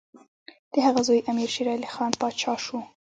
[0.73, 2.79] د هغه زوی امیر شېرعلي خان پاچا شو.